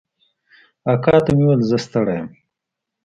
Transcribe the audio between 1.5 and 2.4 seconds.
زه ستړى يم.